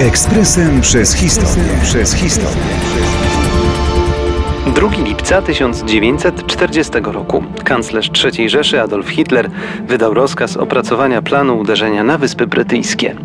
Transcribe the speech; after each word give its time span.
Ekspresem 0.00 0.80
przez 0.80 1.14
historię. 1.14 1.64
Przez 1.82 2.14
historię. 2.14 2.62
2 4.74 4.88
lipca 5.04 5.42
1940 5.42 6.92
roku 7.02 7.44
kanclerz 7.64 8.10
III 8.24 8.50
Rzeszy 8.50 8.80
Adolf 8.80 9.08
Hitler 9.08 9.50
wydał 9.88 10.14
rozkaz 10.14 10.56
opracowania 10.56 11.22
planu 11.22 11.58
uderzenia 11.58 12.04
na 12.04 12.18
Wyspy 12.18 12.46
Brytyjskie. 12.46 13.16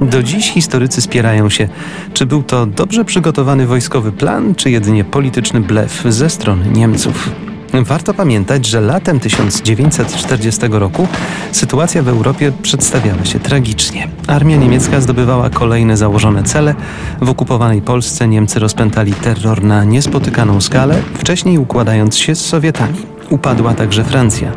Do 0.00 0.22
dziś 0.22 0.50
historycy 0.50 1.02
spierają 1.02 1.50
się, 1.50 1.68
czy 2.12 2.26
był 2.26 2.42
to 2.42 2.66
dobrze 2.66 3.04
przygotowany 3.04 3.66
wojskowy 3.66 4.12
plan, 4.12 4.54
czy 4.54 4.70
jedynie 4.70 5.04
polityczny 5.04 5.60
blef 5.60 6.02
ze 6.08 6.30
strony 6.30 6.66
Niemców. 6.74 7.30
Warto 7.72 8.14
pamiętać, 8.14 8.66
że 8.66 8.80
latem 8.80 9.20
1940 9.20 10.60
roku 10.70 11.08
sytuacja 11.52 12.02
w 12.02 12.08
Europie 12.08 12.52
przedstawiała 12.62 13.24
się 13.24 13.40
tragicznie. 13.40 14.08
Armia 14.26 14.56
niemiecka 14.56 15.00
zdobywała 15.00 15.50
kolejne 15.50 15.96
założone 15.96 16.42
cele. 16.42 16.74
W 17.20 17.30
okupowanej 17.30 17.82
Polsce 17.82 18.28
Niemcy 18.28 18.58
rozpętali 18.58 19.12
terror 19.12 19.64
na 19.64 19.84
niespotykaną 19.84 20.60
skalę, 20.60 21.02
wcześniej 21.14 21.58
układając 21.58 22.16
się 22.16 22.34
z 22.34 22.46
Sowietami. 22.46 22.98
Upadła 23.32 23.74
także 23.74 24.04
Francja. 24.04 24.52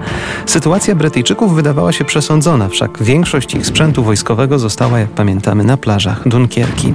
Sytuacja 0.46 0.96
Brytyjczyków 0.96 1.56
wydawała 1.56 1.92
się 1.92 2.06
przesądzona, 2.06 2.70
wszak 2.70 3.04
większość 3.04 3.56
ich 3.56 3.66
sprzętu 3.66 4.04
wojskowego 4.04 4.60
została, 4.60 5.00
jak 5.00 5.10
pamiętamy, 5.10 5.64
na 5.64 5.78
plażach 5.78 6.28
Dunkierki. 6.28 6.94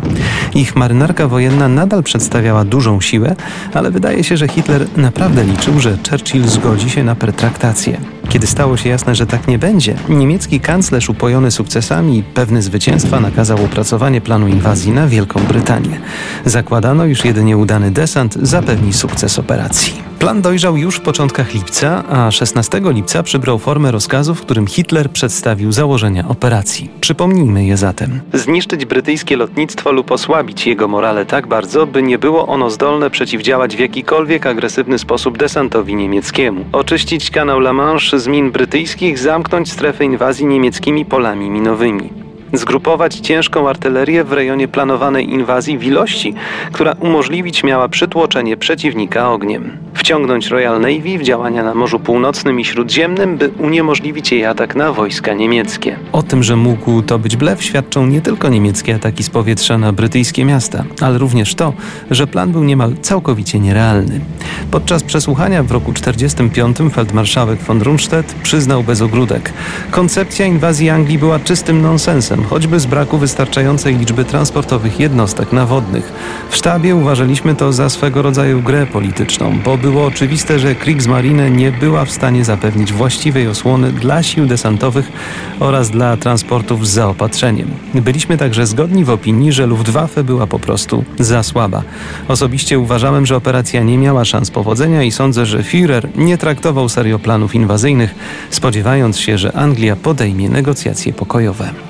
Ich 0.55 0.77
marynarka 0.77 1.29
wojenna 1.29 1.69
nadal 1.69 2.02
przedstawiała 2.02 2.65
dużą 2.65 3.01
siłę, 3.01 3.37
ale 3.74 3.91
wydaje 3.91 4.24
się, 4.24 4.37
że 4.37 4.48
Hitler 4.48 4.87
naprawdę 4.97 5.45
liczył, 5.45 5.80
że 5.80 5.98
Churchill 6.11 6.48
zgodzi 6.48 6.91
się 6.91 7.05
na 7.05 7.15
pertraktację. 7.15 8.01
Kiedy 8.29 8.47
stało 8.47 8.77
się 8.77 8.88
jasne, 8.88 9.15
że 9.15 9.27
tak 9.27 9.49
nie 9.49 9.59
będzie, 9.59 9.95
niemiecki 10.09 10.60
kanclerz 10.60 11.09
upojony 11.09 11.51
sukcesami 11.51 12.18
i 12.18 12.23
pewny 12.23 12.62
zwycięstwa 12.62 13.21
nakazał 13.21 13.65
opracowanie 13.65 14.21
planu 14.21 14.49
inwazji 14.49 14.93
na 14.93 15.07
Wielką 15.07 15.40
Brytanię. 15.40 16.01
Zakładano, 16.45 17.07
iż 17.07 17.24
jedynie 17.24 17.57
udany 17.57 17.90
desant 17.90 18.35
zapewni 18.43 18.93
sukces 18.93 19.38
operacji. 19.38 20.10
Plan 20.21 20.43
dojrzał 20.43 20.76
już 20.76 20.96
w 20.96 21.01
początkach 21.01 21.54
lipca, 21.54 22.04
a 22.09 22.30
16 22.30 22.80
lipca 22.85 23.23
przybrał 23.23 23.59
formę 23.59 23.90
rozkazu, 23.90 24.35
w 24.35 24.40
którym 24.40 24.66
Hitler 24.66 25.10
przedstawił 25.10 25.73
założenia 25.73 26.29
operacji. 26.29 26.90
Przypomnijmy 27.01 27.65
je 27.65 27.77
zatem. 27.77 28.21
Zniszczyć 28.32 28.85
brytyjskie 28.85 29.37
lotnictwo 29.37 29.93
lub 29.93 30.10
osłabić 30.10 30.66
jego 30.66 30.88
morale 30.88 31.27
tak 31.27 31.46
bardzo, 31.46 31.87
by 31.87 32.02
nie 32.02 32.18
było 32.18 32.46
ono 32.46 32.71
zdolne 32.71 33.10
przeciwdziałać 33.10 33.77
w 33.77 33.79
jakikolwiek 33.79 34.46
agresywny 34.46 34.99
sposób 34.99 35.38
desantowi 35.38 35.95
niemieckiemu. 35.95 36.65
Oczyścić 36.73 37.30
kanał 37.30 37.59
La 37.59 37.73
Manche 37.73 38.18
z 38.18 38.27
min 38.27 38.51
brytyjskich, 38.51 39.18
zamknąć 39.18 39.73
strefę 39.73 40.05
inwazji 40.05 40.46
niemieckimi 40.46 41.05
polami 41.05 41.51
minowymi 41.51 42.20
zgrupować 42.52 43.16
ciężką 43.16 43.68
artylerię 43.68 44.24
w 44.24 44.32
rejonie 44.32 44.68
planowanej 44.68 45.30
inwazji 45.30 45.79
w 45.79 45.84
ilości, 45.84 46.34
która 46.73 46.93
umożliwić 47.01 47.65
miała 47.65 47.88
przytłoczenie 47.88 48.56
przeciwnika 48.56 49.30
ogniem. 49.30 49.79
Wciągnąć 49.95 50.46
Royal 50.46 50.80
Navy 50.80 51.18
w 51.18 51.23
działania 51.23 51.62
na 51.62 51.74
Morzu 51.74 52.01
Północnym 52.01 52.60
i 52.60 52.65
Śródziemnym, 52.65 53.37
by 53.37 53.48
uniemożliwić 53.48 54.32
jej 54.32 54.45
atak 54.45 54.76
na 54.76 54.93
wojska 54.93 55.34
niemieckie. 55.34 55.96
O 56.12 56.23
tym, 56.23 56.43
że 56.43 56.56
mógł 56.56 57.02
to 57.02 57.18
być 57.18 57.37
blef, 57.37 57.62
świadczą 57.65 58.06
nie 58.06 58.21
tylko 58.21 58.48
niemieckie 58.48 58.95
ataki 58.95 59.23
z 59.23 59.30
powietrza 59.30 59.78
na 59.78 59.93
brytyjskie 59.93 60.45
miasta, 60.45 60.84
ale 61.01 61.18
również 61.18 61.54
to, 61.54 61.73
że 62.10 62.26
plan 62.26 62.52
był 62.52 62.65
niemal 62.65 62.95
całkowicie 63.02 63.60
nierealny. 63.60 64.21
Podczas 64.71 65.03
przesłuchania 65.03 65.62
w 65.62 65.71
roku 65.71 65.93
1945 65.93 66.94
feldmarszałek 66.94 67.62
von 67.62 67.82
Rundstedt 67.82 68.34
przyznał 68.43 68.82
bez 68.82 69.03
ogródek. 69.03 69.53
Koncepcja 69.91 70.47
inwazji 70.47 70.91
Anglii 70.91 71.19
była 71.19 71.38
czystym 71.38 71.82
nonsensem 71.82 72.40
choćby 72.44 72.81
z 72.81 72.87
braku 72.87 73.19
wystarczającej 73.19 73.97
liczby 73.97 74.25
transportowych 74.25 75.00
jednostek 75.00 75.53
nawodnych. 75.53 76.12
W 76.51 76.56
sztabie 76.56 76.95
uważaliśmy 76.95 77.55
to 77.55 77.73
za 77.73 77.89
swego 77.89 78.23
rodzaju 78.23 78.62
grę 78.62 78.87
polityczną, 78.87 79.59
bo 79.65 79.77
było 79.77 80.06
oczywiste, 80.06 80.59
że 80.59 80.75
Kriegsmarine 80.75 81.51
nie 81.51 81.73
była 81.73 82.05
w 82.05 82.11
stanie 82.11 82.45
zapewnić 82.45 82.93
właściwej 82.93 83.49
osłony 83.49 83.93
dla 83.93 84.23
sił 84.23 84.47
desantowych 84.47 85.12
oraz 85.61 85.91
dla 85.91 86.17
transportów 86.17 86.89
z 86.89 86.91
zaopatrzeniem. 86.91 87.71
Byliśmy 87.95 88.37
także 88.37 88.67
zgodni 88.67 89.05
w 89.05 89.11
opinii, 89.11 89.53
że 89.53 89.67
Luftwaffe 89.67 90.25
była 90.25 90.47
po 90.47 90.59
prostu 90.59 91.05
za 91.19 91.43
słaba. 91.43 91.83
Osobiście 92.28 92.78
uważałem, 92.78 93.27
że 93.27 93.37
operacja 93.37 93.83
nie 93.83 93.99
miała 93.99 94.25
szans 94.25 94.51
powodzenia 94.51 95.03
i 95.03 95.11
sądzę, 95.11 95.47
że 95.47 95.59
Führer 95.59 96.09
nie 96.17 96.39
traktował 96.39 96.89
serio 96.89 97.19
planów 97.19 97.55
inwazyjnych, 97.55 98.15
spodziewając 98.51 99.19
się, 99.19 99.39
że 99.39 99.57
Anglia 99.57 99.97
podejmie 99.97 100.49
negocjacje 100.49 101.12
pokojowe. 101.12 101.90